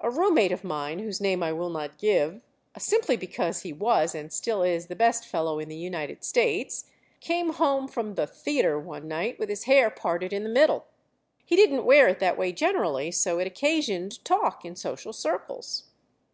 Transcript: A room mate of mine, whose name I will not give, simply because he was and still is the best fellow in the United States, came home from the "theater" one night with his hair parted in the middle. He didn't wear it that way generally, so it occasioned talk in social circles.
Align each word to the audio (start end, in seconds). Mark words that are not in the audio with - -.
A 0.00 0.08
room 0.08 0.32
mate 0.32 0.50
of 0.50 0.64
mine, 0.64 0.98
whose 0.98 1.20
name 1.20 1.42
I 1.42 1.52
will 1.52 1.68
not 1.68 1.98
give, 1.98 2.40
simply 2.78 3.18
because 3.18 3.60
he 3.64 3.70
was 3.74 4.14
and 4.14 4.32
still 4.32 4.62
is 4.62 4.86
the 4.86 4.96
best 4.96 5.26
fellow 5.26 5.58
in 5.58 5.68
the 5.68 5.76
United 5.76 6.24
States, 6.24 6.86
came 7.20 7.50
home 7.50 7.86
from 7.86 8.14
the 8.14 8.26
"theater" 8.26 8.78
one 8.80 9.06
night 9.06 9.38
with 9.38 9.50
his 9.50 9.64
hair 9.64 9.90
parted 9.90 10.32
in 10.32 10.42
the 10.42 10.48
middle. 10.48 10.86
He 11.44 11.54
didn't 11.54 11.84
wear 11.84 12.08
it 12.08 12.18
that 12.18 12.38
way 12.38 12.50
generally, 12.50 13.10
so 13.10 13.38
it 13.38 13.46
occasioned 13.46 14.24
talk 14.24 14.64
in 14.64 14.74
social 14.74 15.12
circles. 15.12 15.90